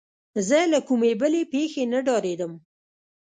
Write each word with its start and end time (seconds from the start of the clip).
زه 0.47 0.59
له 0.71 0.79
کومې 0.87 1.11
بلې 1.21 1.41
پېښې 1.53 1.83
نه 1.93 1.99
ډارېدم. 2.05 2.51